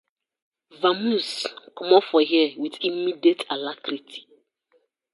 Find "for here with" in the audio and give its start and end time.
2.05-2.73